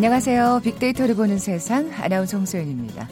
[0.00, 0.62] 안녕하세요.
[0.64, 3.06] 빅데이터를 보는 세상 아나운서 홍소연입니다.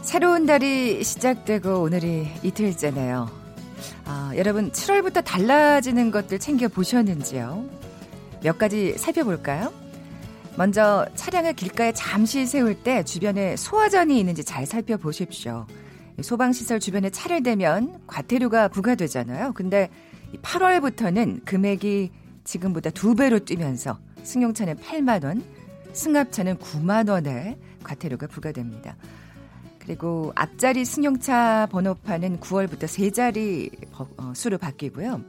[0.00, 3.28] 새로운 달이 시작되고 오늘이 이틀째네요.
[4.06, 7.68] 아, 여러분 7월부터 달라지는 것들 챙겨 보셨는지요?
[8.42, 9.74] 몇 가지 살펴볼까요?
[10.56, 15.66] 먼저 차량을 길가에 잠시 세울 때 주변에 소화전이 있는지 잘 살펴보십시오.
[16.22, 19.52] 소방시설 주변에 차를 대면 과태료가 부과되잖아요.
[19.52, 19.90] 근데
[20.40, 22.10] 8월부터는 금액이
[22.44, 25.44] 지금보다 두 배로 뛰면서 승용차는 8만 원,
[25.94, 28.96] 승합차는 9만 원에 과태료가 부과됩니다.
[29.78, 35.20] 그리고 앞자리 승용차 번호판은 9월부터 세 자리 어, 수로 바뀌고요.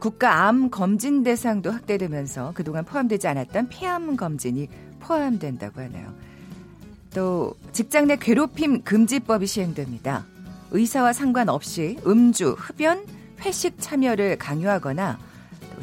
[0.00, 4.68] 국가암 검진 대상도 확대되면서 그동안 포함되지 않았던 폐암 검진이
[5.00, 6.14] 포함된다고 하네요.
[7.14, 10.24] 또 직장 내 괴롭힘 금지법이 시행됩니다.
[10.70, 13.04] 의사와 상관없이 음주, 흡연,
[13.40, 15.18] 회식 참여를 강요하거나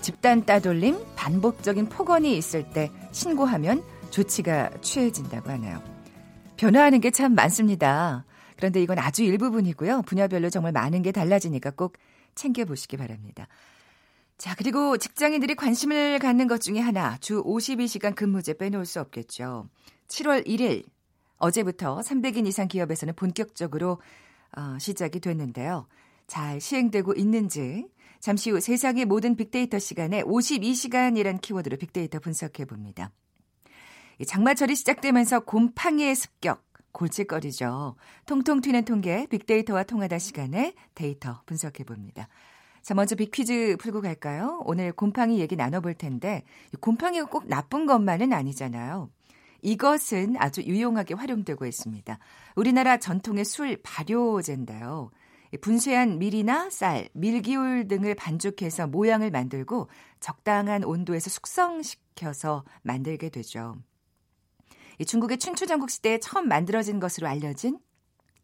[0.01, 3.83] 집단 따돌림, 반복적인 폭언이 있을 때 신고하면
[4.17, 5.83] 조치가 취해진다고 하네요.
[6.57, 8.25] 변화하는 게 참 많습니다.
[8.55, 10.01] 그런데 이건 아주 일부분이고요.
[10.03, 11.97] 분야별로 정말 많은 게 달라지니까 꼭
[12.33, 13.47] 챙겨보시기 바랍니다.
[14.39, 19.67] 자, 그리고 직장인들이 관심을 갖는 것 중에 하나, 주 52시간 근무제 빼놓을 수 없겠죠.
[20.07, 20.85] 7월 1일,
[21.37, 24.01] 어제부터 300인 이상 기업에서는 본격적으로
[24.55, 25.87] 어, 시작이 됐는데요.
[26.25, 27.87] 잘 시행되고 있는지,
[28.19, 33.11] 잠시 후 세상의 모든 빅데이터 시간에 52시간이란 키워드로 빅데이터 분석해 봅니다.
[34.25, 37.95] 장마철이 시작되면서 곰팡이의 습격, 골칫거리죠.
[38.25, 42.27] 통통 튀는 통계 빅데이터와 통하다 시간에 데이터 분석해 봅니다.
[42.81, 44.61] 자, 먼저 빅퀴즈 풀고 갈까요?
[44.65, 46.43] 오늘 곰팡이 얘기 나눠볼 텐데,
[46.79, 49.09] 곰팡이가 꼭 나쁜 것만은 아니잖아요.
[49.61, 52.17] 이것은 아주 유용하게 활용되고 있습니다.
[52.55, 55.11] 우리나라 전통의 술 발효제인데요.
[55.61, 59.89] 분쇄한 밀이나 쌀, 밀기울 등을 반죽해서 모양을 만들고
[60.19, 63.75] 적당한 온도에서 숙성시켜서 만들게 되죠.
[65.05, 67.79] 중국의 춘추전국 시대에 처음 만들어진 것으로 알려진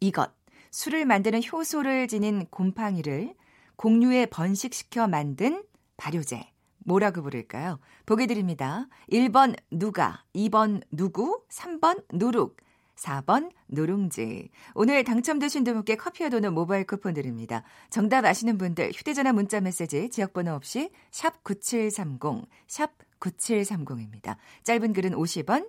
[0.00, 0.32] 이것.
[0.70, 3.34] 술을 만드는 효소를 지닌 곰팡이를
[3.76, 5.64] 공유에 번식시켜 만든
[5.96, 6.50] 발효제.
[6.84, 7.78] 뭐라고 부를까요?
[8.06, 8.88] 보기 드립니다.
[9.10, 12.56] 1번 누가, 2번 누구, 3번 누룩,
[12.96, 14.50] 4번 누룽지.
[14.74, 17.62] 오늘 당첨되신 두 분께 커피와 도넛 모바일 쿠폰 드립니다.
[17.90, 24.36] 정답 아시는 분들 휴대전화 문자 메시지 지역번호 없이 샵 9730, 샵 9730입니다.
[24.62, 25.68] 짧은 글은 50원,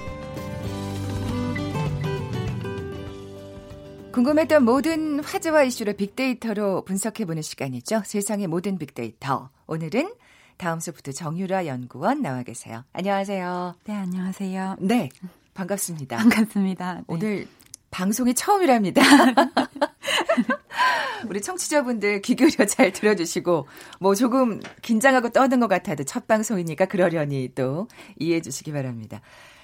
[4.11, 8.01] 궁금했던 모든 화제와 이슈를 빅데이터로 분석해보는 시간이죠.
[8.05, 9.49] 세상의 모든 빅데이터.
[9.67, 10.13] 오늘은
[10.57, 12.83] 다음 소프트 정유라 연구원 나와 계세요.
[12.91, 13.75] 안녕하세요.
[13.85, 14.75] 네, 안녕하세요.
[14.81, 15.09] 네,
[15.53, 16.17] 반갑습니다.
[16.17, 16.93] 반갑습니다.
[16.95, 17.03] 네.
[17.07, 17.47] 오늘
[17.89, 19.01] 방송이 처음이랍니다.
[21.29, 23.67] 우리 청취자분들 귀 기울여 잘 들어주시고,
[24.01, 27.87] 뭐 조금 긴장하고 떠는 것 같아도 첫 방송이니까 그러려니 또
[28.19, 29.21] 이해해 주시기 바랍니다.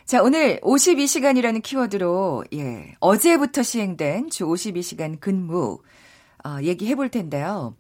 [0.07, 5.81] 자, 오늘 52시간이라는 키워드로, 예, 어제부터 시행된 주 52시간 근무,
[6.45, 7.75] 어, 얘기해 볼 텐데요.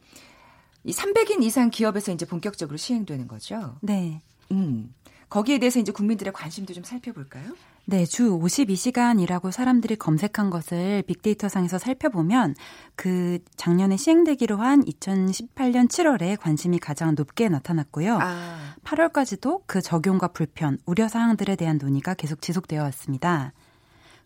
[0.83, 3.77] 이 300인 이상 기업에서 이제 본격적으로 시행되는 거죠?
[3.81, 4.21] 네.
[4.51, 4.93] 음.
[5.29, 7.55] 거기에 대해서 이제 국민들의 관심도 좀 살펴볼까요?
[7.89, 12.53] 네, 주 52시간이라고 사람들이 검색한 것을 빅데이터 상에서 살펴보면
[12.97, 18.19] 그 작년에 시행되기로 한 2018년 7월에 관심이 가장 높게 나타났고요.
[18.21, 18.75] 아.
[18.83, 23.53] 8월까지도 그 적용과 불편, 우려 사항들에 대한 논의가 계속 지속되어 왔습니다.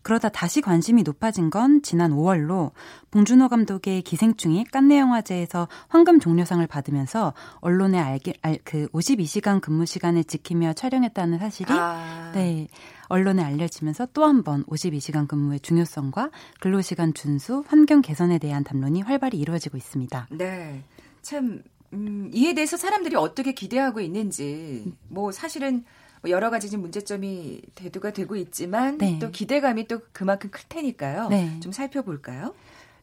[0.04, 2.72] 그러다 다시 관심이 높아진 건 지난 5월로
[3.12, 10.24] 봉준호 감독의 기생충이 깐네 영화제에서 황금 종려상을 받으면서 언론에 알게 알, 그 52시간 근무 시간을
[10.24, 12.32] 지키며 촬영했다는 사실이 아.
[12.34, 12.68] 네.
[13.08, 16.32] 언론에 알려지면서 또 한 번 52시간 근무의 중요성과
[16.62, 20.28] 근로시간 준수, 환경 개선에 대한 담론이 활발히 이루어지고 있습니다.
[20.32, 20.84] 네.
[21.22, 21.62] 참
[21.94, 25.84] 음, 이에 대해서 사람들이 어떻게 기대하고 있는지 뭐 사실은
[26.22, 29.18] 뭐 여러 가지 좀 문제점이 대두가 되고 있지만 네.
[29.20, 31.30] 또 기대감이 또 그만큼 클 테니까요.
[31.30, 31.60] 네.
[31.62, 32.54] 좀 살펴볼까요?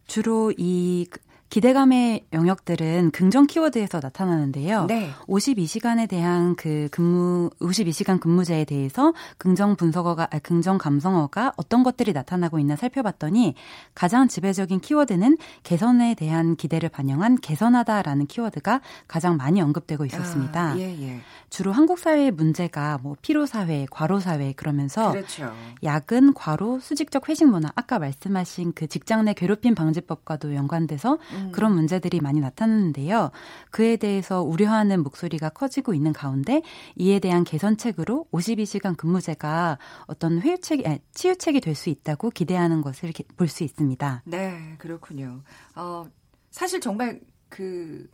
[0.06, 1.06] 주로 이
[1.50, 4.84] 기대감의 영역들은 긍정 키워드에서 나타나는데요.
[4.86, 5.10] 네.
[5.26, 12.58] 52시간에 대한 그 근무 52시간 근무제에 대해서 긍정 분석어가 아, 긍정 감성어가 어떤 것들이 나타나고
[12.58, 13.54] 있나 살펴봤더니
[13.94, 20.72] 가장 지배적인 키워드는 개선에 대한 기대를 반영한 개선하다라는 키워드가 가장 많이 언급되고 있었습니다.
[20.72, 21.20] 아, 예, 예.
[21.48, 25.52] 주로 한국 사회의 문제가 뭐 피로 사회, 과로 사회 그러면서 그렇죠.
[25.82, 31.37] 야근, 과로, 수직적 회식 문화 아까 말씀하신 그 직장 내 괴롭힘 방지법과도 연관돼서 음.
[31.52, 33.30] 그런 문제들이 많이 나타났는데요.
[33.70, 36.62] 그에 대해서 우려하는 목소리가 커지고 있는 가운데
[36.96, 40.82] 이에 대한 개선책으로 52시간 근무제가 어떤 회유책,
[41.12, 44.22] 치유책이 될 수 있다고 기대하는 것을 볼 수 있습니다.
[44.26, 45.42] 네, 그렇군요.
[45.76, 46.06] 어,
[46.50, 48.08] 사실 정말 그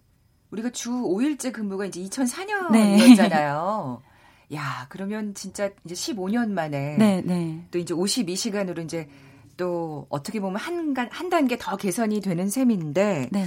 [0.51, 4.01] 우리가 주 5일제 근무가 이제 2004년이었잖아요.
[4.01, 4.57] 네.
[4.57, 7.67] 야, 그러면 진짜 이제 15년 만에 네, 네.
[7.71, 9.09] 또 이제 52시간으로 이제
[9.57, 13.47] 또 어떻게 보면 한, 한 단계 더 개선이 되는 셈인데 네.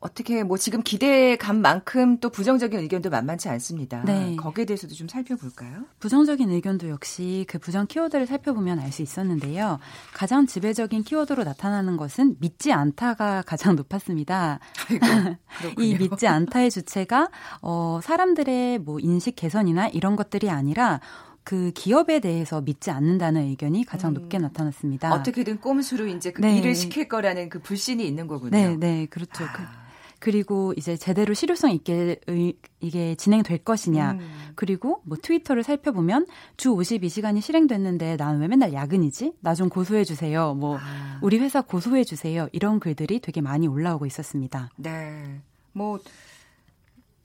[0.00, 4.02] 어떻게 뭐 지금 기대감만큼 또 부정적인 의견도 만만치 않습니다.
[4.04, 4.36] 네.
[4.36, 5.86] 거기에 대해서도 좀 살펴볼까요?
[5.98, 9.78] 부정적인 의견도 역시 그 부정 키워드를 살펴보면 알 수 있었는데요.
[10.14, 14.60] 가장 지배적인 키워드로 나타나는 것은 믿지 않다가 가장 높았습니다.
[14.88, 17.28] 아이고, 이 믿지 않다의 주체가
[17.60, 21.00] 어 사람들의 뭐 인식 개선이나 이런 것들이 아니라
[21.48, 24.14] 그 기업에 대해서 믿지 않는다는 의견이 가장 음.
[24.20, 25.14] 높게 나타났습니다.
[25.14, 26.58] 어떻게든 꼼수로 이제 그 네.
[26.58, 28.50] 일을 시킬 거라는 그 불신이 있는 거군요.
[28.50, 29.44] 네, 네, 그렇죠.
[29.44, 29.52] 아.
[29.54, 29.62] 그
[30.18, 32.20] 그리고 이제 제대로 실효성 있게
[32.80, 34.12] 이게 진행될 것이냐.
[34.12, 34.50] 음.
[34.56, 36.26] 그리고 뭐 트위터를 살펴보면
[36.58, 39.36] 주 52시간이 실행됐는데 나는 왜 맨날 야근이지?
[39.40, 40.52] 나 좀 고소해 주세요.
[40.52, 41.18] 뭐 아.
[41.22, 42.48] 우리 회사 고소해 주세요.
[42.52, 44.68] 이런 글들이 되게 많이 올라오고 있었습니다.
[44.76, 45.40] 네.
[45.72, 45.98] 뭐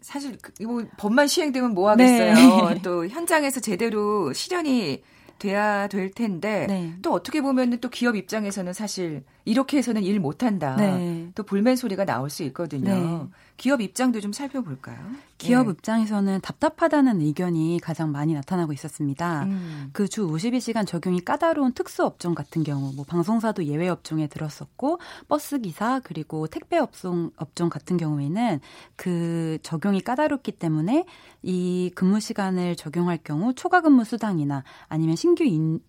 [0.03, 2.69] 사실 이거 법만 시행되면 뭐 하겠어요.
[2.69, 2.81] 네.
[2.83, 5.01] 또 현장에서 제대로 실현이
[5.39, 6.94] 돼야 될 텐데 네.
[7.01, 10.75] 또 어떻게 보면은 또 기업 입장에서는 사실 이렇게 해서는 일 못한다.
[10.75, 11.30] 네.
[11.36, 12.94] 또 불만 소리가 나올 수 있거든요.
[12.94, 13.28] 네.
[13.57, 14.98] 기업 입장도 좀 살펴볼까요?
[15.38, 15.72] 기업 예.
[15.72, 19.44] 입장에서는 답답하다는 의견이 가장 많이 나타나고 있었습니다.
[19.44, 19.90] 음.
[19.92, 26.00] 그주 52시간 적용이 까다로운 특수 업종 같은 경우, 뭐 방송사도 예외 업종에 들었었고 버스 기사
[26.00, 28.60] 그리고 택배 업종 업종 같은 경우에는
[28.96, 31.06] 그 적용이 까다롭기 때문에
[31.42, 35.80] 이 근무 시간을 적용할 경우 초과 근무 수당이나 아니면 신규 인,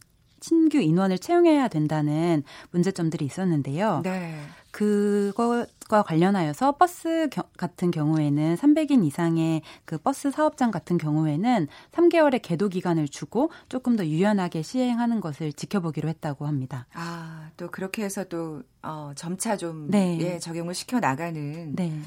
[0.44, 4.02] 신규 인원을 채용해야 된다는 문제점들이 있었는데요.
[4.04, 4.42] 네.
[4.72, 12.68] 그것과 관련하여서 버스 겨, 같은 경우에는 300인 이상의 그 버스 사업장 같은 경우에는 3개월의 계도
[12.68, 16.86] 기간을 주고 조금 더 유연하게 시행하는 것을 지켜보기로 했다고 합니다.
[16.92, 20.18] 아, 또 그렇게 해서 또 어, 점차 좀 네.
[20.20, 22.02] 예, 적용을 시켜 나가는 네.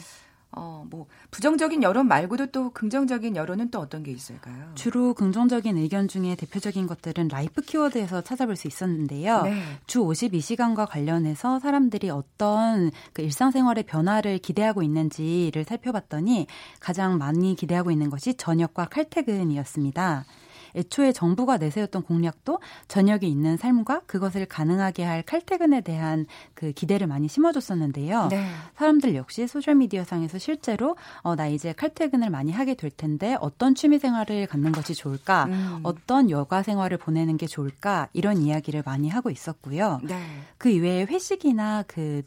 [0.58, 4.72] 어, 뭐 부정적인 여론 말고도 또 긍정적인 여론은 또 어떤 게 있을까요?
[4.76, 9.44] 주로 긍정적인 의견 중에 대표적인 것들은 라이프 키워드에서 찾아볼 수 있었는데요.
[9.44, 9.62] 네.
[9.86, 16.48] 주 52시간과 관련해서 사람들이 어떤 그 일상생활의 변화를 기대하고 있는지를 살펴봤더니
[16.80, 20.26] 가장 많이 기대하고 있는 것이 저녁과 칼퇴근이었습니다.
[20.76, 27.28] 애초에 정부가 내세웠던 공약도 저녁이 있는 삶과 그것을 가능하게 할 칼퇴근에 대한 그 기대를 많이
[27.28, 28.28] 심어줬었는데요.
[28.30, 28.48] 네.
[28.76, 33.76] 사람들 역시 소셜 미디어 상에서 실제로 어, 나 이제 칼퇴근을 많이 하게 될 텐데 어떤
[33.76, 35.46] 취미 생활을 갖는 것이 좋을까?
[35.46, 35.80] 음.
[35.84, 38.08] 어떤 여가 생활을 보내는 게 좋을까?
[38.14, 40.00] 이런 이야기를 많이 하고 있었고요.
[40.04, 40.22] 네.
[40.58, 42.24] 그 이외에 회식이나 그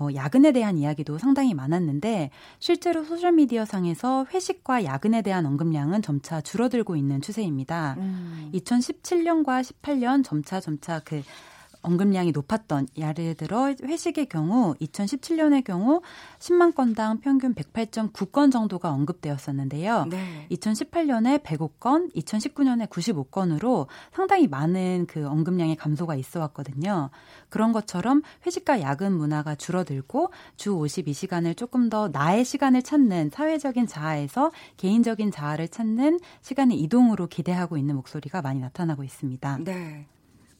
[0.00, 6.40] 어, 야근에 대한 이야기도 상당히 많았는데 실제로 소셜 미디어 상에서 회식과 야근에 대한 언급량은 점차
[6.40, 7.96] 줄어들고 있는 추세입니다.
[7.98, 8.50] 음.
[8.54, 11.22] 2017년과 18년 점차 점차 그
[11.86, 16.02] 언급량이 높았던 예를 들어 회식의 경우 2017년의 경우
[16.38, 20.06] 10만 건당 평균 108.9건 정도가 언급되었었는데요.
[20.06, 20.46] 네.
[20.50, 27.10] 2018년에 105건, 2019년에 95건으로 상당히 많은 그 언급량의 감소가 있어 왔거든요.
[27.48, 34.50] 그런 것처럼 회식과 야근 문화가 줄어들고 주 52시간을 조금 더 나의 시간을 찾는 사회적인 자아에서
[34.76, 39.58] 개인적인 자아를 찾는 시간의 이동으로 기대하고 있는 목소리가 많이 나타나고 있습니다.
[39.64, 40.06] 네.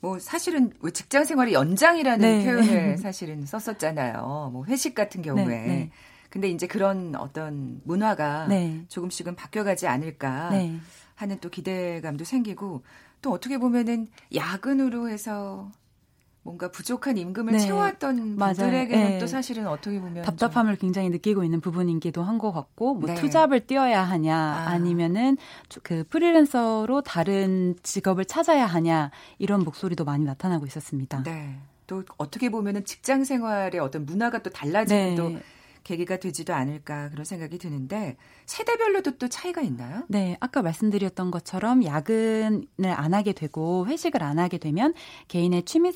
[0.06, 2.44] 뭐 사실은 직장 생활의 연장이라는 네.
[2.44, 4.50] 표현을 사실은 썼었잖아요.
[4.52, 5.44] 뭐 회식 같은 경우에.
[5.44, 5.90] 네, 네.
[6.30, 8.84] 근데 이제 그런 어떤 문화가 네.
[8.88, 10.78] 조금씩은 바뀌어가지 않을까 네.
[11.16, 12.84] 하는 또 기대감도 생기고
[13.20, 15.72] 또 어떻게 보면은 야근으로 해서
[16.46, 17.58] 뭔가 부족한 임금을 네.
[17.58, 19.18] 채워왔던 분들에게는 네.
[19.18, 23.14] 또 사실은 어떻게 보면 답답함을 굉장히 느끼고 있는 부분이기도 한 것 같고 뭐 네.
[23.16, 24.78] 투잡을 뛰어야 하냐 아.
[24.78, 31.22] 니면은그 프리랜서로 다른 직업을 찾아야 하냐 이런 목소리도 많이 나타나고 있었습니다.
[31.24, 31.58] 네.
[31.86, 35.42] 또 어떻게 보면은 직장 생활의 어떤 문화가 또 달라지기도 네.
[35.82, 40.04] 계기가 되지도 않을까 그런 생각이 드는데 세대별로도 또 차이가 있나요?
[40.08, 44.94] 네, 아까 말씀드렸던 것처럼 야근을 안 하게 되고 회식을 안 하게 되면
[45.28, 45.92] 개인의 취미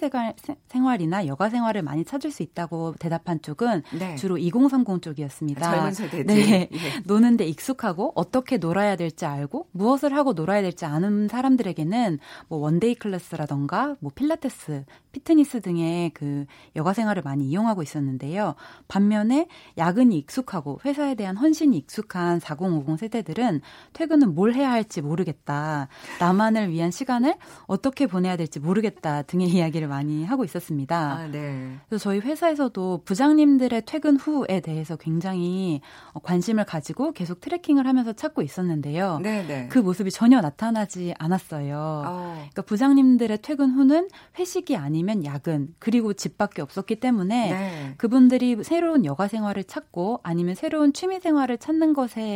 [0.68, 4.16] 생활이나 여가 생활을 많이 찾을 수 있다고 대답한 쪽은 네.
[4.16, 5.70] 주로 2030 쪽이었습니다.
[5.70, 6.26] 젊은 세대들.
[6.26, 6.68] 네.
[6.72, 7.02] 예.
[7.04, 13.96] 노는데 익숙하고 어떻게 놀아야 될지 알고 무엇을 하고 놀아야 될지 아는 사람들에게는 뭐 one-day class라던가
[14.00, 18.56] 뭐 필라테스, 피트니스 등의 그 여가 생활을 많이 이용하고 있었는데요.
[18.88, 19.46] 반면에
[19.78, 23.60] 야근이 익숙하고 회사에 대한 헌신이 익숙한 4050 세대들은
[23.92, 25.88] 퇴근 후엔 뭘 해야 할지 모르겠다.
[26.20, 27.34] 나만을 위한 시간을
[27.66, 30.96] 어떻게 보내야 될지 모르겠다 등의 이야기를 많이 하고 있었습니다.
[30.96, 31.76] 아, 네.
[31.88, 35.80] 그래서 저희 회사에서도 부장님들의 퇴근 후에 대해서 굉장히
[36.22, 39.18] 관심을 가지고 계속 tracking을 하면서 찾고 있었는데요.
[39.22, 39.46] 네네.
[39.46, 39.68] 네.
[39.68, 41.76] 그 모습이 전혀 나타나지 않았어요.
[42.06, 42.34] 어.
[42.36, 47.94] 그러니까 부장님들의 퇴근 후는 회식이 아니면 야근 그리고 집밖에 없었기 때문에 네.
[47.98, 52.29] 그분들이 새로운 여가 생활을 찾고 아니면 새로운 취미 생활을 찾는 것에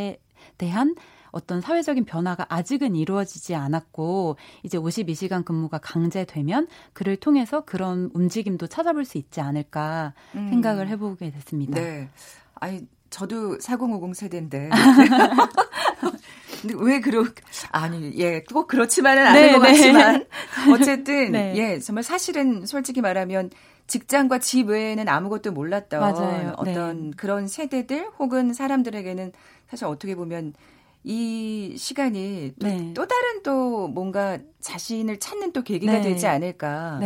[0.58, 0.94] 대한
[1.30, 9.04] 어떤 사회적인 변화가 아직은 이루어지지 않았고 이제 52시간 근무가 강제되면 그를 통해서 그런 움직임도 찾아볼
[9.04, 10.48] 수 있지 않을까 음.
[10.48, 11.80] 생각을 해보게 됐습니다.
[11.80, 12.08] 네.
[12.54, 14.70] 아니 저도 4050 세대인데.
[16.76, 17.24] 왜 그러
[17.70, 19.68] 아니 예꼭 그렇지만은 않은 네, 것 네.
[19.68, 20.26] 같지만
[20.72, 21.52] 어쨌든 네.
[21.56, 23.50] 예 정말 사실은 솔직히 말하면
[23.86, 26.54] 직장과 집 외에는 아무것도 몰랐던 맞아요.
[26.56, 27.16] 어떤 네.
[27.16, 29.32] 그런 세대들 혹은 사람들에게는
[29.68, 30.54] 사실 어떻게 보면
[31.02, 32.92] 이 시간이 또, 네.
[32.94, 36.00] 또 다른 또 뭔가 자신을 찾는 또 계기가 네.
[36.00, 36.98] 되지 않을까.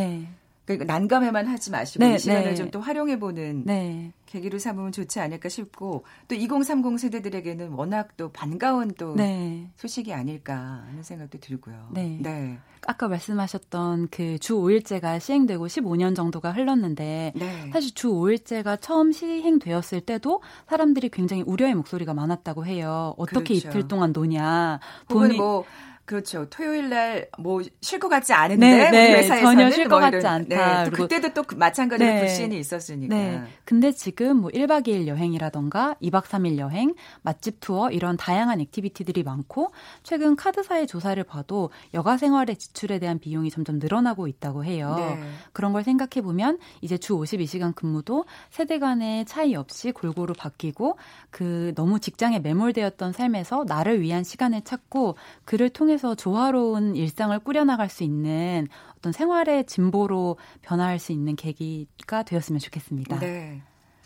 [0.72, 0.76] 네.
[0.76, 2.54] 그러니까 난감해만 하지 마시고 네, 이 시간을 네.
[2.54, 4.12] 좀또 활용해보는 네.
[4.26, 9.70] 계기로 삼으면 좋지 않을까 싶고 또 2030 세대들에게는 워낙 또 반가운 또 네.
[9.76, 11.88] 소식이 아닐까 하는 생각도 들고요.
[11.92, 12.18] 네.
[12.20, 12.58] 네.
[12.86, 17.70] 아까 말씀하셨던 그 주 5일제가 시행되고 15년 정도가 흘렀는데 네.
[17.72, 23.14] 사실 주 5일제가 처음 시행되었을 때도 사람들이 굉장히 우려의 목소리가 많았다고 해요.
[23.18, 23.68] 어떻게 그렇죠.
[23.68, 24.80] 이틀 동안 노냐.
[25.08, 25.64] 돈이 뭐
[26.08, 26.46] 그렇죠.
[26.48, 29.14] 토요일 날 뭐 쉴 것 같지 않은데 네, 네.
[29.18, 30.84] 회사에서는 전혀 쉴것 같지 않다.
[30.84, 32.20] 네, 또 그때도 또그 마찬가지로 네.
[32.20, 33.14] 불신이 있었으니까.
[33.14, 33.42] 네.
[33.64, 39.70] 근데 지금 뭐 1박 2일 여행이라던가 2박 3일 여행, 맛집 투어 이런 다양한 activity들이 많고
[40.02, 44.94] 최근 카드사의 조사를 봐도 여가 생활의 지출에 대한 비용이 점점 늘어나고 있다고 해요.
[44.96, 45.20] 네.
[45.52, 50.96] 그런 걸 생각해 보면 이제 주 52시간 근무도 세대 간의 차이 없이 골고루 바뀌고
[51.30, 57.88] 그 너무 직장에 매몰되었던 삶에서 나를 위한 시간을 찾고 그를 통해 통해서 조화로운 일상을 꾸려나갈
[57.88, 63.18] 수 있는 어떤 생활의 진보로 변화할 수 있는 계기가 되었으면 좋겠습니다.
[63.18, 63.60] 네.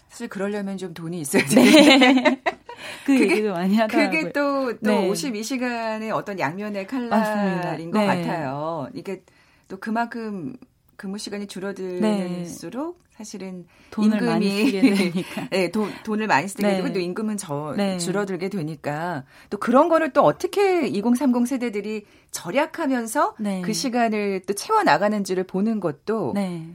[0.08, 2.22] 사실 그러려면 좀 돈이 있어야 되는데.
[2.22, 2.42] 네.
[3.06, 4.10] 그 그게, 얘기도 많이 하더라고요.
[4.10, 5.08] 그게 또, 또 네.
[5.10, 8.06] 52시간의 어떤 양면의 칼날인 것 네.
[8.06, 8.88] 같아요.
[8.94, 9.22] 이게
[9.68, 10.56] 또 그만큼
[11.02, 13.08] 근무 시간이 줄어들수록 네.
[13.10, 15.48] 사실은 돈을 임금이 많이 쓰게 되니까.
[15.50, 16.76] 네, 돈, 돈을 많이 쓰게 네.
[16.76, 17.98] 되고 또 임금은 저 네.
[17.98, 23.62] 줄어들게 되니까 또 그런 거를 또 어떻게 2030 세대들이 절약하면서 네.
[23.62, 26.68] 그 시간을 또 채워 나가는지를 보는 것도 네.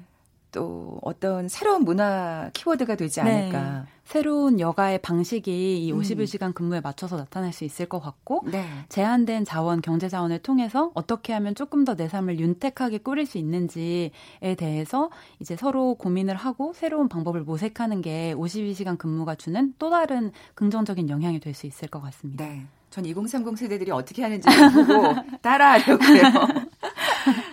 [0.52, 3.32] 또 어떤 새로운 문화 키워드가 되지 네.
[3.50, 3.62] 않을까.
[3.62, 3.80] 네.
[4.06, 6.54] 새로운 여가의 방식이 이 51시간 음.
[6.54, 8.66] 근무에 맞춰서 나타날 수 있을 것 같고 네.
[8.88, 14.12] 제한된 자원, 경제 자원을 통해서 어떻게 하면 조금 더 내 삶을 윤택하게 꾸릴 수 있는지에
[14.58, 21.10] 대해서 이제 서로 고민을 하고 새로운 방법을 모색하는 게 52시간 근무가 주는 또 다른 긍정적인
[21.10, 22.46] 영향이 될 수 있을 것 같습니다.
[22.46, 22.66] 네.
[22.92, 26.67] 전 2030 세대들이 어떻게 하는지 보고 따라하려고요.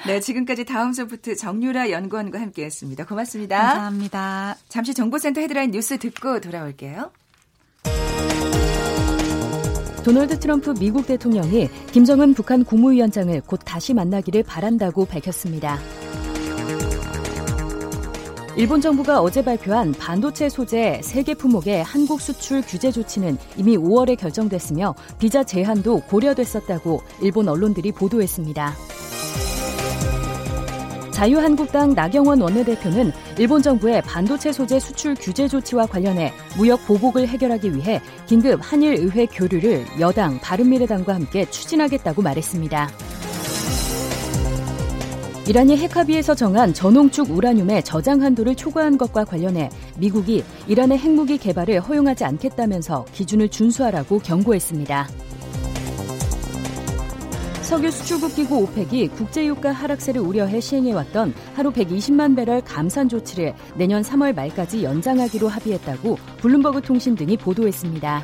[0.07, 3.07] 네, 지금까지 다음 소프트 정유라 연구원과 함께했습니다.
[3.07, 3.59] 고맙습니다.
[3.59, 4.57] 감사합니다.
[4.69, 7.11] 잠시 정보센터 헤드라인 뉴스 듣고 돌아올게요.
[10.05, 15.79] 도널드 트럼프 미국 대통령이 김정은 북한 국무위원장을 곧 다시 만나기를 바란다고 밝혔습니다.
[18.57, 24.95] 일본 정부가 어제 발표한 반도체 소재 세계 품목의 한국 수출 규제 조치는 이미 5월에 결정됐으며
[25.19, 28.75] 비자 제한도 고려됐었다고 일본 언론들이 보도했습니다.
[31.25, 38.03] 자유한국당 나경원 원내대표는 일본 정부의 반도체 소재 수출 규제 조치와 관련해 무역 보복을 해결하기 위해
[38.27, 42.91] 긴급 한일 의회 교류를 여당 바른미래당과 함께 추진하겠다고 말했습니다.
[45.49, 52.25] 이란이 핵합의에서 정한 전홍축 우라늄의 저장 한도를 초과한 것과 관련해 미국이 이란의 핵무기 개발을 허용하지
[52.25, 55.09] 않겠다면서 기준을 준수하라고 경고했습니다.
[57.65, 64.03] 석유 수출국 기구 오펙이 국제 유가 하락세를 우려해 시행해왔던 하루 120만 배럴 감산 조치를 내년
[64.03, 68.23] 3월 말까지 연장하기로 합의했다고 블룸버그 통신 등이 보도했습니다.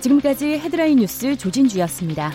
[0.00, 2.32] 지금까지 헤드라인 뉴스 조진주였습니다.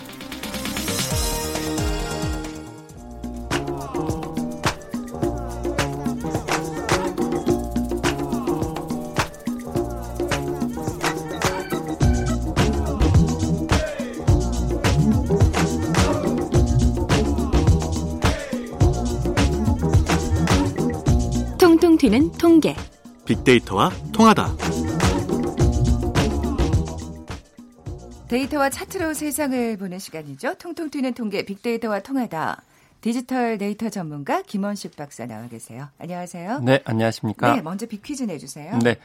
[22.52, 22.76] 통계.
[23.24, 24.46] 빅데이터와 통하다.
[28.28, 30.56] 데이터와 차트로 세상을 보는 시간이죠.
[30.58, 32.62] 통통 튀는 통계 빅데이터와 통하다.
[33.00, 35.88] 디지털 데이터 전문가 김원식 박사 나와 계세요.
[35.98, 36.60] 안녕하세요.
[36.60, 37.56] 네, 안녕하십니까?
[37.56, 38.78] 네, 먼저 빅퀴즈 내주세요.
[38.84, 38.96] 네,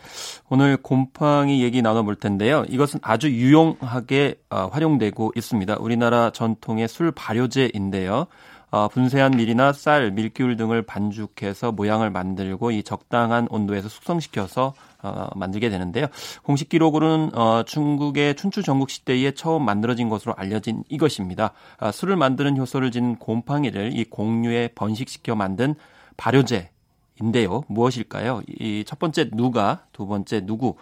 [0.49, 2.65] 오늘 곰팡이 얘기 나눠볼 텐데요.
[2.67, 5.77] 이것은 아주 유용하게 어, 활용되고 있습니다.
[5.79, 8.27] 우리나라 전통의 술 발효제인데요.
[8.69, 15.69] 어, 분쇄한 밀이나 쌀, 밀기울 등을 반죽해서 모양을 만들고 이 적당한 온도에서 숙성시켜서 어, 만들게
[15.69, 16.07] 되는데요.
[16.43, 21.53] 공식 기록으로는 어, 중국의 춘추 전국 시대에 처음 만들어진 것으로 알려진 이것입니다.
[21.77, 25.75] 아, 술을 만드는 효소를 지닌 곰팡이를 이 공유에 번식시켜 만든
[26.17, 27.63] 발효제인데요.
[27.67, 28.41] 무엇일까요?
[28.47, 30.75] 이 첫 번째 누가, 두 번째 누구,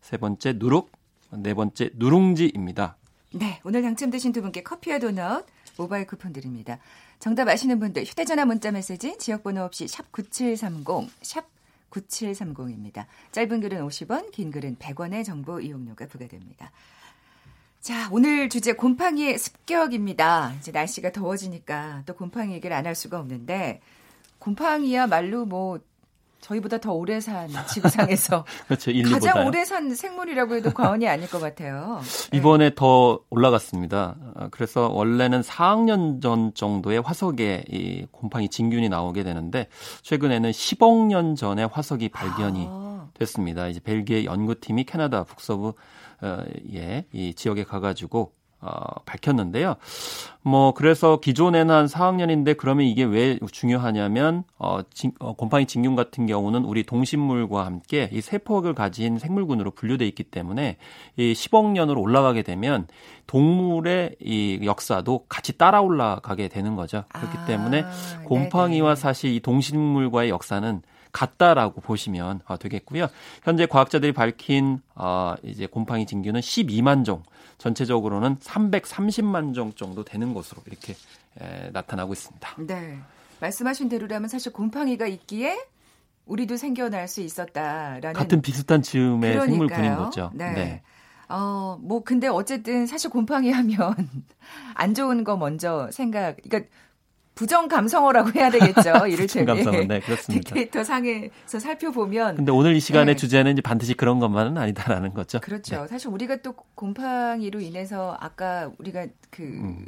[0.00, 0.90] 세 번째 누룩,
[1.32, 2.96] 네 번째 누룽지입니다.
[3.34, 5.44] 네, 오늘 당첨되신 두 분께 커피와 도넛
[5.76, 6.78] 모바일 쿠폰 드립니다.
[7.18, 11.46] 정답 아시는 분들 휴대전화 문자 메시지 지역번호 없이 샵 9730, 샵
[11.90, 13.06] 9730입니다.
[13.32, 16.70] 짧은 글은 50원, 긴 글은 100원의 정보 이용료가 부과됩니다.
[17.80, 20.54] 자, 오늘 주제 곰팡이의 습격입니다.
[20.58, 23.80] 이제 날씨가 더워지니까 또 곰팡이 얘기를 안 할 수가 없는데
[24.38, 25.80] 곰팡이야말로 뭐
[26.40, 28.92] 저희보다 더 오래 산 지구상에서 그렇죠.
[29.10, 32.00] 가장 오래 산 생물이라고 해도 과언이 아닐 것 같아요.
[32.30, 32.36] 네.
[32.38, 34.16] 이번에 더 올라갔습니다.
[34.34, 39.68] 어, 그래서 원래는 4학년 전 정도의 화석에 이 곰팡이 진균이 나오게 되는데
[40.02, 43.08] 최근에는 10억 년 전에 화석이 발견이 아.
[43.14, 43.68] 됐습니다.
[43.68, 45.74] 이제 벨기에 연구팀이 캐나다 북서부의
[47.12, 49.76] 이 지역에 가가지고 어, 밝혔는데요.
[50.42, 56.26] 뭐 그래서 기존에는 한 4학년인데 그러면 이게 왜 중요하냐면 어, 진, 어 곰팡이 진균 같은
[56.26, 60.76] 경우는 우리 동식물과 함께 이 세포학을 가진 생물군으로 분류돼 있기 때문에
[61.16, 62.88] 이 10억 년으로 올라가게 되면
[63.28, 67.04] 동물의 이 역사도 같이 따라 올라가게 되는 거죠.
[67.10, 67.84] 그렇기 아, 때문에
[68.24, 69.00] 곰팡이와 네네.
[69.00, 70.82] 사실 이 동식물과의 역사는
[71.12, 73.08] 같다라고 보시면 어, 되겠고요.
[73.44, 77.22] 현재 과학자들이 밝힌 어, 이제 곰팡이 진균은 12만 종,
[77.58, 80.94] 전체적으로는 330만 종 정도 되는 것으로 이렇게
[81.38, 82.54] 에, 나타나고 있습니다.
[82.66, 82.98] 네.
[83.40, 85.58] 말씀하신 대로라면 사실 곰팡이가 있기에
[86.24, 90.30] 우리도 생겨날 수 있었다라는 같은 비슷한 즈음의 생물군인 거죠.
[90.34, 90.52] 네.
[90.52, 90.82] 네.
[91.28, 93.76] 어, 뭐 근데 어쨌든 사실 곰팡이 하면
[94.74, 96.70] 안 좋은 거 먼저 생각 그러니까
[97.34, 99.06] 부정 감성어라고 해야 되겠죠.
[99.06, 99.54] 이를테면.
[99.54, 100.54] 감성어, 네, 그렇습니다.
[100.54, 102.34] 빅데이터 상에서 살펴보면.
[102.34, 103.16] 근데 오늘 이 시간의 네.
[103.16, 105.38] 주제는 이제 반드시 그런 것만은 아니다라는 거죠.
[105.38, 105.82] 그렇죠.
[105.82, 105.86] 네.
[105.86, 109.86] 사실 우리가 또 곰팡이로 인해서 아까 우리가 그 음.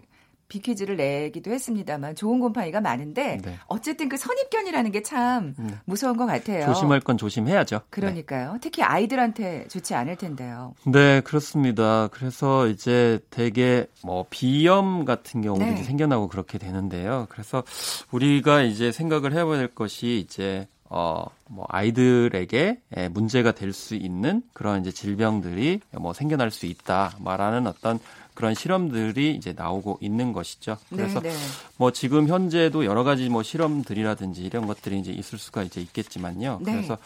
[0.50, 3.58] 비퀴즈를 내기도 했습니다만 좋은 곰팡이가 많은데 네.
[3.68, 5.74] 어쨌든 그 선입견이라는 게참 네.
[5.86, 6.66] 무서운 것 같아요.
[6.66, 7.76] 조심할 건 조심해야죠.
[7.76, 7.82] 네.
[7.88, 8.52] 그러니까요.
[8.54, 8.58] 네.
[8.60, 10.74] 특히 아이들한테 좋지 않을 텐데요.
[10.84, 12.08] 네, 그렇습니다.
[12.08, 15.82] 그래서 이제 대개 뭐 비염 같은 경우도 네.
[15.82, 17.26] 생겨나고 그렇게 되는데요.
[17.30, 17.62] 그래서
[18.10, 22.80] 우리가 이제 생각을 해봐야 될 것이 이제 어, 뭐, 아이들에게
[23.12, 27.12] 문제가 될 수 있는 그런 이제 질병들이 뭐 생겨날 수 있다.
[27.20, 28.00] 말하는 어떤
[28.40, 30.78] 그런 실험들이 이제 나오고 있는 것이죠.
[30.88, 31.34] 그래서 네네.
[31.34, 31.40] 네.
[31.76, 36.60] 뭐 지금 현재도 여러 가지 뭐 실험들이라든지 이런 것들이 이제 있을 수가 이제 있겠지만요.
[36.62, 36.72] 네.
[36.72, 36.96] 그래서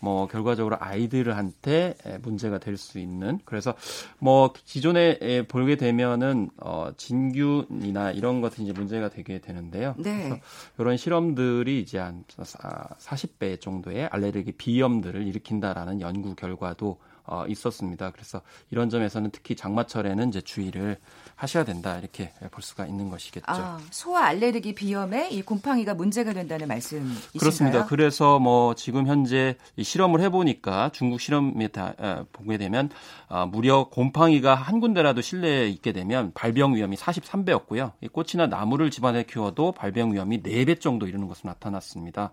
[0.00, 3.74] 뭐 결과적으로 아이들한테 문제가 될 수 있는 그래서
[4.18, 9.94] 뭐 기존에 보게 되면은 어 진균이나 이런 것들이 이제 문제가 되게 되는데요.
[9.98, 10.24] 네.
[10.24, 10.40] 그래서
[10.78, 16.98] 이런 실험들이 이제 한 40배 정도의 알레르기 비염들을 일으킨다라는 연구 결과도
[17.30, 18.10] 어, 있었습니다.
[18.10, 20.98] 그래서 이런 점에서는 특히 장마철에는 이제 주의를
[21.36, 23.46] 하셔야 된다 이렇게 볼 수가 있는 것이겠죠.
[23.46, 27.38] 아, 소아 알레르기 비염에 이 곰팡이가 문제가 된다는 말씀이신가요?
[27.38, 27.86] 그렇습니다.
[27.86, 32.90] 그래서 뭐 지금 현재 실험을 해보니까 중국 실험에 다 어, 보게 되면
[33.28, 37.92] 어, 무려 곰팡이가 한 군데라도 실내에 있게 되면 발병 위험이 43배였고요.
[38.00, 42.32] 이 꽃이나 나무를 집안에 키워도 발병 위험이 4배 정도 이르는 것으로 나타났습니다.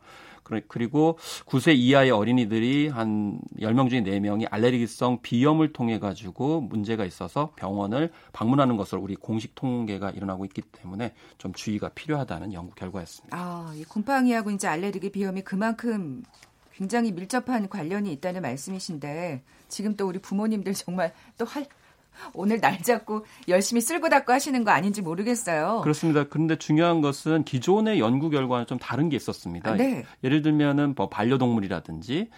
[0.68, 8.12] 그리고 9세 이하의 어린이들이 한 10명 중에 4명이 알레르기성 비염을 통해 가지고 문제가 있어서 병원을
[8.34, 13.38] 방문하는 것으로 우리 공식 통계가 일어나고 있기 때문에 좀 주의가 필요하다는 연구 결과였습니다.
[13.38, 16.24] 아, 이 곰팡이하고 이제 알레르기 비염이 그만큼
[16.74, 21.66] 굉장히 밀접한 관련이 있다는 말씀이신데 지금 또 우리 부모님들 정말 또 할
[22.34, 25.82] 오늘 날 잡고 열심히 쓸고 닦고 하시는 거 아닌지 모르겠어요.
[25.82, 26.26] 그렇습니다.
[26.26, 29.72] 그런데 중요한 것은 기존의 연구 결과는 좀 다른 게 있었습니다.
[29.72, 30.06] 아, 네.
[30.24, 32.30] 예를 들면은 뭐 반려동물이라든지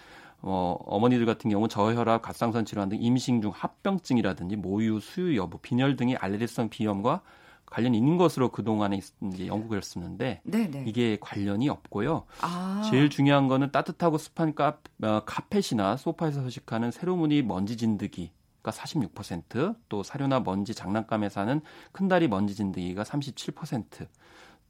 [0.42, 5.96] 어, 어머니들 같은 경우 저혈압, 갑상선 질환 등 임신 중 합병증이라든지 모유, 수유 여부, 빈혈
[5.96, 7.20] 등의 알레르기성 비염과
[7.66, 9.00] 관련이 있는 것으로 그동안에
[9.32, 10.84] 이제 연구 결었었는데 네네.
[10.86, 12.24] 이게 관련이 없고요.
[12.40, 12.82] 아.
[12.90, 18.32] 제일 중요한 거는 따뜻하고 습한 카, 어, 카펫이나 소파에서 서식하는 세로무늬 먼지 진드기
[18.62, 21.60] 가 46%, 또 사료나 먼지 장난감에 사는
[21.92, 24.06] 큰다리 먼지 진드기가 37%,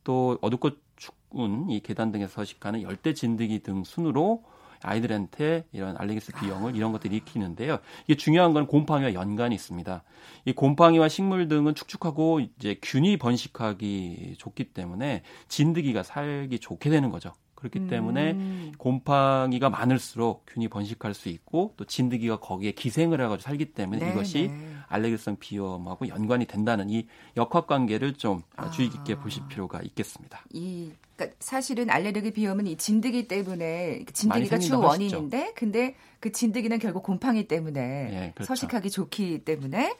[0.04, 4.44] 또 어둡고 축운 이 계단 등에서 서식하는 열대 진드기 등 순으로
[4.82, 7.78] 아이들한테 이런 알레르기성 비염을 이런 것들이 일으키는데요.
[8.04, 10.02] 이게 중요한 건 곰팡이와 연관이 있습니다.
[10.46, 17.32] 이 곰팡이와 식물 등은 축축하고 이제 균이 번식하기 좋기 때문에 진드기가 살기 좋게 되는 거죠.
[17.60, 18.72] 그렇기 때문에 음.
[18.78, 24.48] 곰팡이가 많을수록 균이 번식할 수 있고 또 진드기가 거기에 기생을 해가지고 살기 때문에 네, 이것이
[24.48, 24.74] 네.
[24.88, 28.70] 알레르기성 비염하고 연관이 된다는 이 역학관계를 좀 아.
[28.70, 30.44] 주의 깊게 보실 필요가 있겠습니다.
[30.52, 37.02] 이 그러니까 사실은 알레르기 비염은 이 진드기 때문에 진드기가 주 원인인데 근데 그 진드기는 결국
[37.02, 38.48] 곰팡이 때문에 네, 그렇죠.
[38.48, 39.94] 서식하기 좋기 때문에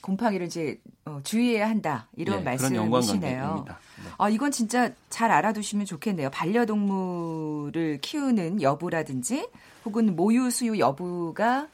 [0.00, 3.64] 곰팡이를 이제 어, 주의해야 한다 이런 네, 말씀이시네요.
[4.20, 4.24] 네.
[4.24, 6.30] 아 이건 진짜 잘 알아두시면 좋겠네요.
[6.30, 9.48] 반려동물을 키우는 여부라든지
[9.84, 11.68] 혹은 모유 수유 여부가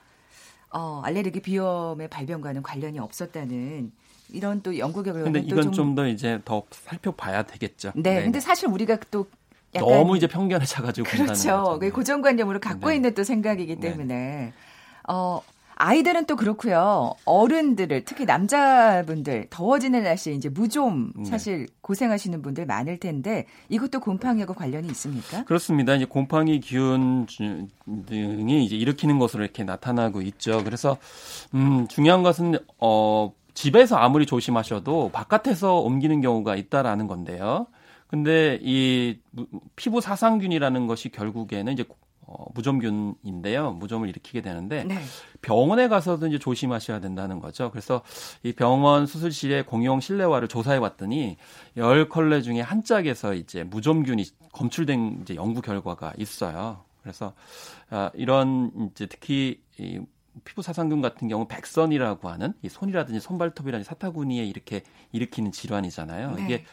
[0.70, 3.90] 어, 알레르기 비염의 발병과는 관련이 없었다는
[4.32, 7.92] 이런 또 연구 결과가 근데 이건 좀더 이제 더 살펴봐야 되겠죠.
[7.94, 8.24] 네, 네.
[8.24, 9.26] 근데 사실 우리가 또
[9.72, 11.78] 너무 이제 편견에 차가지고 그렇죠.
[11.80, 12.96] 그 고정관념으로 갖고 네.
[12.96, 13.80] 있는 또 생각이기 네.
[13.80, 14.52] 때문에 네.
[15.08, 15.40] 어
[15.76, 17.12] 아이들은 또 그렇고요.
[17.26, 21.24] 어른들을 특히 남자분들 더워지는 날씨에 이제 무좀 네.
[21.26, 25.44] 사실 고생하시는 분들 많을 텐데 이것도 곰팡이하고 관련이 있습니까?
[25.44, 25.94] 그렇습니다.
[25.94, 27.26] 이제 곰팡이 기운
[28.06, 30.64] 등이 이제 일으키는 것으로 이렇게 나타나고 있죠.
[30.64, 30.96] 그래서
[31.54, 37.66] 음 중요한 것은 어 집에서 아무리 조심하셔도 바깥에서 옮기는 경우가 있다라는 건데요.
[38.08, 39.18] 근데 이
[39.74, 41.84] 피부 사상균이라는 것이 결국에는 이제
[42.26, 43.72] 어, 무좀균인데요.
[43.72, 44.98] 무좀을 일으키게 되는데 네.
[45.42, 47.70] 병원에 가서도 이제 조심하셔야 된다는 거죠.
[47.70, 48.02] 그래서
[48.42, 51.36] 이 병원 수술실의 공용 실내화를 조사해 봤더니
[51.76, 56.84] 열 컬레 중에 한 짝에서 이제 무좀균이 검출된 이제 연구 결과가 있어요.
[57.02, 57.32] 그래서
[57.90, 60.00] 아, 이런 이제 특히 이
[60.44, 66.32] 피부 사상균 같은 경우 백선이라고 하는 이 손이라든지 손발톱이라든지 사타구니에 이렇게 일으키는 질환이잖아요.
[66.32, 66.44] 네.
[66.44, 66.64] 이게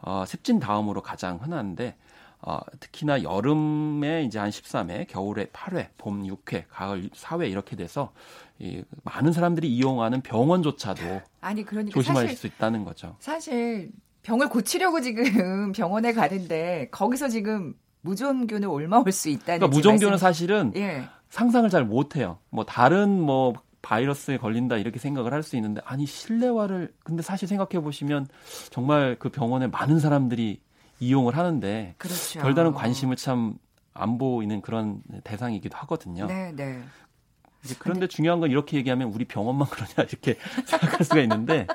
[0.00, 1.96] 어, 습진 다음으로 가장 흔한데
[2.44, 8.12] 어, 특히나 여름에 이제 한 13회, 겨울에 8회, 봄 6회, 가을 4회 이렇게 돼서
[8.58, 13.16] 이 많은 사람들이 이용하는 병원조차도 아니 그러니까 조심할 사실, 수 있다는 거죠.
[13.20, 20.26] 사실 병을 고치려고 지금 병원에 가는데 거기서 지금 무좀균을 옮아올 수 있다는 그러니까 무좀균은 말씀...
[20.26, 21.04] 사실은 예.
[21.30, 22.38] 상상을 잘 못해요.
[22.50, 27.82] 뭐 다른 뭐 바이러스에 걸린다 이렇게 생각을 할 수 있는데 아니 실내화를 근데 사실 생각해
[27.82, 28.26] 보시면
[28.70, 30.60] 정말 그 병원에 많은 사람들이
[31.02, 32.40] 이용을 하는데 그렇죠.
[32.40, 33.58] 별다른 관심을 참
[33.94, 36.26] 안 보이는 그런 대상이기도 하거든요.
[36.26, 36.82] 네, 네.
[37.78, 38.06] 그런데 근데...
[38.08, 40.36] 중요한 건 이렇게 얘기하면 우리 병원만 그러냐 이렇게
[40.66, 41.66] 생각할 수가 있는데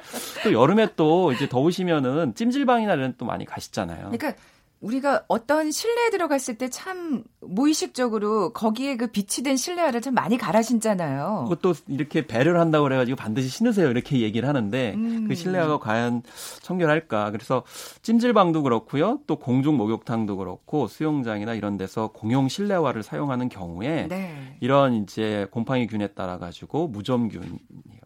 [0.43, 4.09] 또 여름에 또 이제 더우시면은 찜질방이나 이런 또 많이 가시잖아요.
[4.11, 4.33] 그러니까
[4.81, 10.61] 우리가 어떤 실내에 들어갔을 때 참 무의식적으로 거기에 그 빛이 된 실내화를 참 많이 갈아
[10.61, 11.45] 신잖아요.
[11.49, 15.27] 그것도 이렇게 배려를 한다고 그래가지고 반드시 신으세요 이렇게 얘기를 하는데 음.
[15.27, 16.23] 그 실내화가 과연
[16.61, 17.31] 청결할까?
[17.31, 17.63] 그래서
[18.01, 24.57] 찜질방도 그렇고요, 또 공중 목욕탕도 그렇고 수영장이나 이런 데서 공용 실내화를 사용하는 경우에 네.
[24.59, 27.59] 이런 이제 곰팡이균에 따라 가지고 무좀균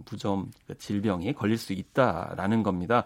[0.06, 3.06] 부점 그 질병이 걸릴 수 있다라는 겁니다.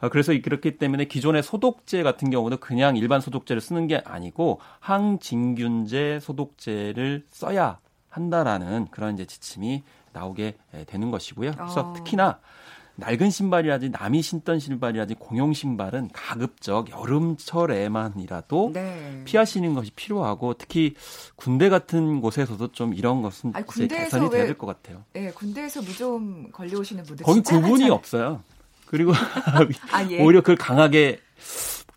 [0.00, 6.20] 아, 그래서 그렇기 때문에 기존의 소독제 같은 경우도 그냥 일반 소독제를 쓰는 게 아니고 항진균제
[6.20, 7.78] 소독제를 써야
[8.08, 11.52] 한다라는 그런 이제 지침이 나오게 되는 것이고요.
[11.52, 11.92] 그래서 어.
[11.94, 12.38] 특히나
[12.96, 19.22] 낡은 신발이라든지 남이 신던 신발이라든지 공용 신발은 가급적 여름철에만이라도 네.
[19.24, 20.94] 피하시는 것이 필요하고 특히
[21.36, 25.04] 군대 같은 곳에서도 좀 이런 것은 아니, 개선이 돼야 될 것 같아요.
[25.12, 28.42] 네, 군대에서 무좀 걸려오시는 분들 거기 구분이 없어요.
[28.86, 29.12] 그리고
[29.90, 30.22] 아, 예.
[30.22, 31.18] 오히려 그걸 강하게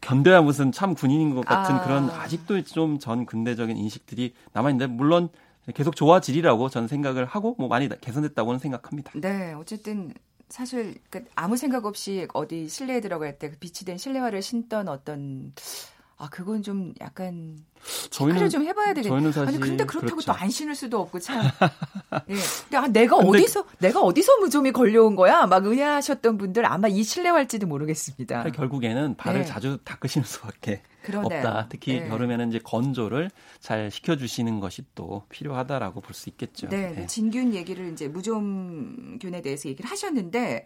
[0.02, 1.84] 견뎌야 무슨 참 군인인 것 같은 아.
[1.84, 5.30] 그런 아직도 좀전 군대적인 인식들이 남아 있는데 물론
[5.76, 9.12] 계속 좋아지리라고 저는 생각을 하고 뭐 많이 개선됐다고는 생각합니다.
[9.16, 10.14] 네, 어쨌든
[10.50, 15.54] 사실 그 아무 생각 없이 어디 실내에 들어갈 때그 빛이 된 실내화를 신던 어떤
[16.20, 17.64] 아 그건 좀 약간
[18.10, 19.10] 저희는 좀 해봐야 되겠네.
[19.10, 20.32] 저희는 사실 아니 근데 그렇다고 그렇죠.
[20.34, 21.44] 또안 신을 수도 없고 참.
[22.30, 22.36] 예.
[22.64, 25.46] 근데 아, 내가 근데 어디서 내가 어디서 무좀이 걸려온 거야?
[25.46, 28.44] 막 의아하셨던 분들 아마 이 실내화일지도 모르겠습니다.
[28.46, 29.46] 결국에는 발을 네.
[29.46, 31.40] 자주 닦으시는 수밖에 그러네요.
[31.40, 31.68] 없다.
[31.70, 32.10] 특히 네.
[32.10, 36.68] 여름에는 이제 건조를 잘 시켜주시는 것이 또 필요하다라고 볼 수 있겠죠.
[36.70, 37.06] 네, 네.
[37.08, 40.66] 진균 얘기를 이제 무좀균에 대해서 얘기를 하셨는데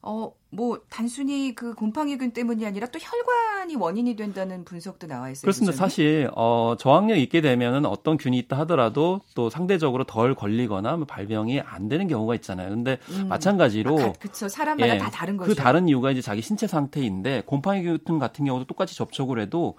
[0.00, 5.42] 어, 뭐 단순히 그 곰팡이균 때문이 아니라 또 혈관이 원인이 된다는 분석도 나와 있어요.
[5.42, 5.72] 그렇습니다.
[5.72, 5.88] 기존에?
[5.88, 11.60] 사실 어, 저항력이 있게 되면은 어떤 균이 있다 하더라도 또 상대적으로 덜 걸리거나 뭐 발병이
[11.60, 12.70] 안 되는 경우가 있잖아요.
[12.70, 13.28] 근데 음.
[13.28, 14.48] 마찬가지로 아, 그렇죠.
[14.48, 15.48] 사람마다 예, 다 다른 거죠.
[15.50, 19.76] 그 다른 이유가 이제 자기 신체 상태인데 곰팡이균 같은 경우도 똑같이 접촉을 해도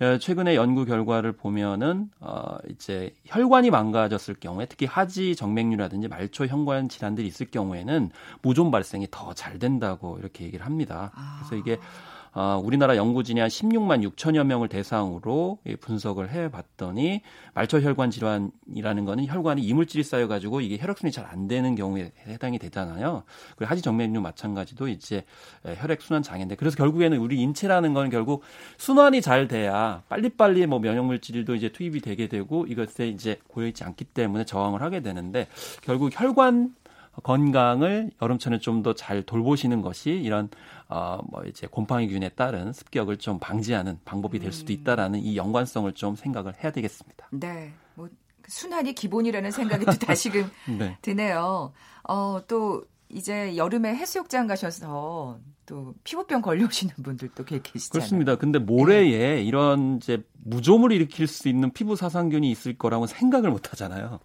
[0.00, 6.88] 예, 최근에 연구 결과를 보면은 어, 이제 혈관이 망가졌을 경우에 특히 하지 정맥류라든지 말초 혈관
[6.88, 8.10] 질환들이 있을 경우에는
[8.42, 11.10] 무좀 발생이 더 잘 된다고 이렇게 얘기를 합니다.
[11.14, 11.40] 아.
[11.40, 11.78] 그래서 이게
[12.34, 17.20] 어, 우리나라 연구진이 한 16만 6천여 명을 대상으로 분석을 해봤더니
[17.52, 23.22] 말초 혈관 질환이라는 거는 혈관에 이물질이 쌓여가지고 이게 혈액순환이 잘 안 되는 경우에 해당이 되잖아요.
[23.56, 25.24] 그리고 하지 정맥류 마찬가지도 이제
[25.64, 28.42] 혈액순환 장애인데 그래서 결국에는 우리 인체라는 건 결국
[28.76, 34.44] 순환이 잘 돼야 빨리빨리 뭐 면역물질도 이제 투입이 되게 되고 이것에 이제 고여있지 않기 때문에
[34.44, 35.48] 저항을 하게 되는데
[35.82, 36.74] 결국 혈관
[37.22, 40.48] 건강을 여름철에 좀 더 잘 돌보시는 것이 이런
[40.88, 44.74] 어뭐 이제 곰팡이균에 따른 습격을 좀 방지하는 방법이 될 수도 음.
[44.74, 47.28] 있다라는 이 연관성을 좀 생각을 해야 되겠습니다.
[47.30, 47.72] 네.
[47.94, 48.08] 뭐
[48.48, 50.96] 순환이 기본이라는 생각이 또 다시금 네.
[51.02, 51.72] 드네요.
[52.08, 57.90] 어, 또 이제 여름에 해수욕장 가셔서 또 피부병 걸려오시는 분들도 계시잖아요.
[57.92, 58.36] 그렇습니다.
[58.36, 59.42] 근데 모래에 네.
[59.42, 64.18] 이런 이제 무좀을 일으킬 수 있는 피부 사상균이 있을 거라고 생각을 못 하잖아요.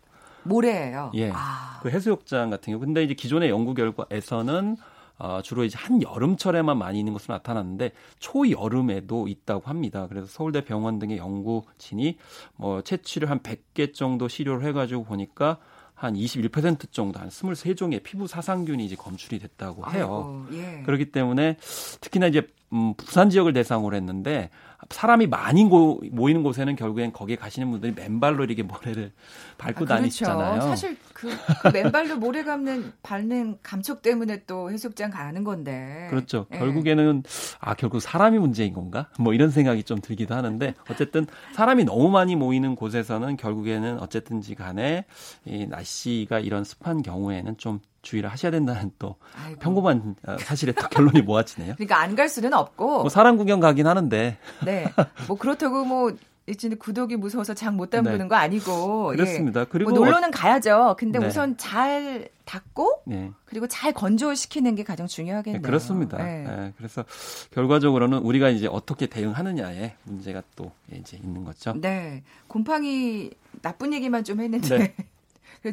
[0.47, 1.11] 모래예요.
[1.15, 1.31] 예.
[1.33, 1.79] 아.
[1.81, 2.79] 그 해수욕장 같은 경우.
[2.79, 4.77] 근데 이제 기존의 연구 결과에서는
[5.19, 10.07] 어, 주로 이제 한 여름철에만 많이 있는 것으로 나타났는데 초여름에도 있다고 합니다.
[10.07, 12.17] 그래서 서울대 병원 등의 연구진이
[12.55, 15.57] 뭐 채취를 한 100개 정도 시료를 해가지고 보니까
[15.95, 20.45] 한 21% 정도 한 23종의 피부 사상균이 이제 검출이 됐다고 해요.
[20.51, 20.83] 아이고, 예.
[20.83, 21.57] 그렇기 때문에
[22.01, 24.49] 특히나 이제 음, 부산 지역을 대상으로 했는데
[24.89, 29.11] 사람이 많이 고, 모이는 곳에는 결국엔 거기에 가시는 분들이 맨발로 이렇게 모래를
[29.57, 29.95] 밟고 아, 그렇죠.
[29.95, 30.61] 다니시잖아요.
[30.61, 31.29] 사실 그,
[31.63, 36.07] 그 맨발로 모래 감는 밟는 감촉 때문에 또 해수욕장 가는 건데.
[36.09, 36.45] 그렇죠.
[36.53, 36.59] 예.
[36.59, 37.23] 결국에는
[37.59, 39.09] 아 결국 사람이 문제인 건가?
[39.19, 45.05] 뭐 이런 생각이 좀 들기도 하는데 어쨌든 사람이 너무 많이 모이는 곳에서는 결국에는 어쨌든지 간에
[45.45, 49.59] 이 날씨가 이런 습한 경우에는 좀 주의를 하셔야 된다는 또 아이고.
[49.59, 51.75] 평범한 어, 사실의 또 결론이 모아지네요.
[51.75, 53.01] 그러니까 안 갈 수는 없고.
[53.01, 54.37] 뭐 사람 구경 가긴 하는데.
[54.65, 54.93] 네.
[55.27, 56.11] 뭐 그렇다고 뭐
[56.47, 58.27] 이제 구독이 무서워서 장 못 담그는 네.
[58.27, 59.11] 거 아니고.
[59.13, 59.17] 예.
[59.17, 59.61] 그렇습니다.
[59.61, 59.65] 예.
[59.69, 60.95] 그리고 뭐 놀러는 가야죠.
[60.97, 61.27] 근데 네.
[61.27, 63.29] 우선 잘 닫고 네.
[63.45, 65.61] 그리고 잘 건조시키는 게 가장 중요하겠네요.
[65.61, 66.17] 네, 그렇습니다.
[66.17, 66.43] 네.
[66.47, 66.73] 네.
[66.77, 67.03] 그래서
[67.51, 71.73] 결과적으로는 우리가 이제 어떻게 대응하느냐에 문제가 또 이제 있는 거죠.
[71.79, 72.23] 네.
[72.47, 73.29] 곰팡이
[73.61, 74.93] 나쁜 얘기만 좀 했는데 네.
[74.95, 75.03] 그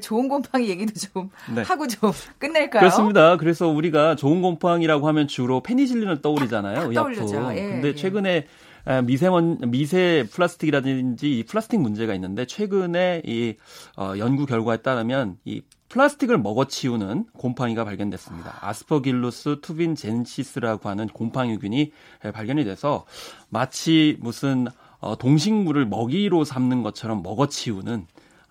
[0.01, 1.63] 좋은 곰팡이 얘기도 좀 네.
[1.63, 2.81] 하고 좀 끝낼까요?
[2.81, 3.37] 그렇습니다.
[3.37, 6.91] 그래서 우리가 좋은 곰팡이라고 하면 주로 페니실린을 떠올리잖아요.
[6.91, 7.57] 의약품.
[7.57, 7.95] 예, 근데 예.
[7.95, 8.47] 최근에
[9.05, 13.55] 미세원 미세 플라스틱이라든지 이 플라스틱 문제가 있는데 최근에 이
[13.97, 18.59] 어, 연구 결과에 따르면 이 플라스틱을 먹어치우는 곰팡이가 발견됐습니다.
[18.61, 21.93] Aspergillus tubingensis라고 하는 곰팡이균이
[22.33, 23.05] 발견이 돼서
[23.49, 24.67] 마치 무슨
[24.99, 28.07] 어, 동식물을 먹이로 삼는 것처럼 먹어치우는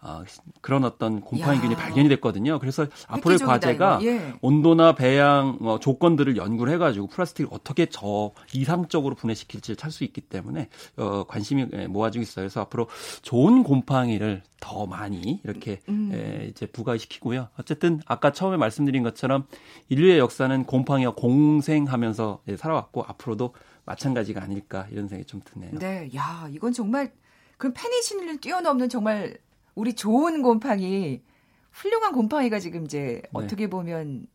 [0.05, 0.23] 어,
[0.59, 2.59] 그런 어떤 곰팡이균이 발견이 됐거든요.
[2.59, 4.33] 그래서 앞으로의 과제가 예.
[4.41, 10.67] 온도나 배양 어, 조건들을 연구를 해가지고 플라스틱을 어떻게 저 이상적으로 분해시킬지를 찾을 수 있기 때문에
[10.97, 12.43] 어, 관심이 예, 모아지고 있어요.
[12.43, 12.87] 그래서 앞으로
[13.21, 16.11] 좋은 곰팡이를 더 많이 이렇게 음.
[16.13, 17.47] 에, 이제 부과시키고요.
[17.57, 19.45] 어쨌든 아까 처음에 말씀드린 것처럼
[19.87, 23.53] 인류의 역사는 곰팡이와 공생하면서 예, 살아왔고 앞으로도
[23.85, 25.71] 마찬가지가 아닐까 이런 생각이 좀 드네요.
[25.79, 27.11] 네, 야 이건 정말
[27.57, 29.37] 그럼 페니실린을 뛰어넘는 정말
[29.75, 31.21] 우리 좋은 곰팡이
[31.71, 33.29] 훌륭한 곰팡이가 지금 이제 네.
[33.33, 34.27] 어떻게 보면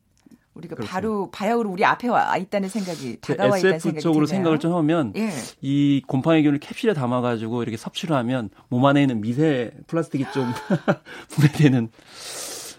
[0.54, 0.92] 우리가 그렇습니다.
[0.92, 5.30] 바로 바야흐로 우리 앞에 와 있다는 생각이 다가와 있다는 생각이 쪽으로 생각을 좀 하면 예.
[5.60, 10.52] 이 곰팡이 균을 캡슐에 담아가지고 이렇게 섭취를 하면 몸 안에 있는 미세 플라스틱이 좀
[11.30, 11.90] 분해되는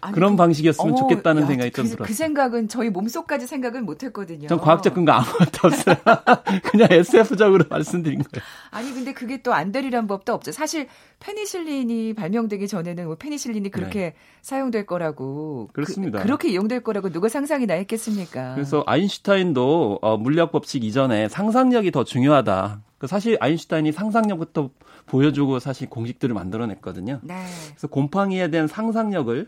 [0.02, 2.08] 아니, 그런 그, 방식이었으면 어, 좋겠다는 야, 생각이 좀 그, 들었어요.
[2.08, 4.48] 그 생각은 저희 몸속까지 생각은 못했거든요.
[4.48, 5.96] 전 과학적 근거 아무것도 없어요.
[6.72, 8.44] 그냥 SF적으로 말씀드린 거예요.
[8.72, 10.52] 아니 근데 그게 또 안 되리란 법도 없죠.
[10.54, 10.88] 사실
[11.20, 14.16] 페니실린이 발명되기 전에는 뭐 페니실린이 그렇게 네.
[14.42, 16.22] 사용될 거라고 그, 그렇습니다.
[16.22, 18.54] 그, 렇게 이용될 거라고 누가 상상이나 했겠습니까?
[18.56, 22.82] 그래서 아인슈타인도 어, 물리학 법칙 이전에 상상력이 더 중요하다.
[22.98, 24.70] 그 사실 아인슈타인이 상상력부터
[25.08, 27.20] 보여주고 사실 공식들을 만들어냈거든요.
[27.24, 27.46] 네.
[27.70, 29.48] 그래서 곰팡이에 대한 상상력을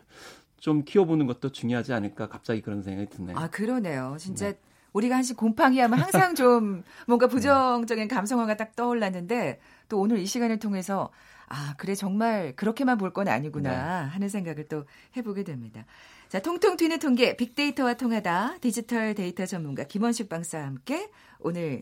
[0.61, 3.37] 좀 키워보는 것도 중요하지 않을까 갑자기 그런 생각이 드네요.
[3.37, 4.15] 아 그러네요.
[4.19, 4.57] 진짜 네.
[4.93, 10.59] 우리가 한식 곰팡이 하면 항상 좀 뭔가 부정적인 감성어가 딱 떠올랐는데 또 오늘 이 시간을
[10.59, 11.09] 통해서
[11.49, 14.09] 아 그래 정말 그렇게만 볼 건 아니구나 네.
[14.09, 14.85] 하는 생각을 또
[15.17, 15.83] 해보게 됩니다.
[16.29, 21.81] 자 통통 튀는 통계 빅데이터와 통하다 디지털 데이터 전문가 김원식 박사와 함께 오늘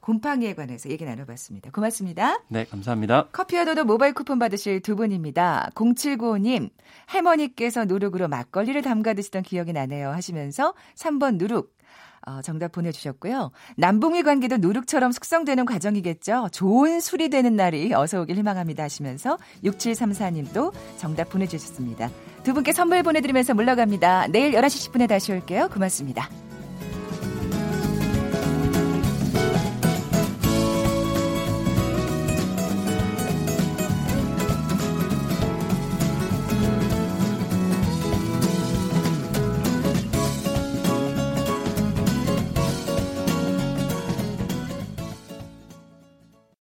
[0.00, 1.70] 곰팡이에 관해서 얘기 나눠봤습니다.
[1.70, 2.40] 고맙습니다.
[2.48, 3.28] 네, 감사합니다.
[3.32, 5.70] 커피와 도도 모바일 쿠폰 받으실 두 분입니다.
[5.74, 6.70] 0795님,
[7.06, 11.78] 할머니께서 누룩으로 막걸리를 담가 드시던 기억이 나네요 하시면서 3번 누룩.
[12.26, 13.50] 어, 정답 보내주셨고요.
[13.76, 16.48] 남북미 관계도 누룩처럼 숙성되는 과정이겠죠.
[16.52, 22.10] 좋은 술이 되는 날이 어서 오길 희망합니다 하시면서 6734님도 정답 보내주셨습니다.
[22.42, 24.28] 두 분께 선물 보내드리면서 물러갑니다.
[24.28, 25.68] 내일 11시 10분에 다시 올게요.
[25.72, 26.49] 고맙습니다.